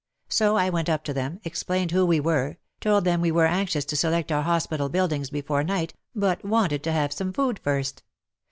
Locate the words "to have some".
6.85-7.31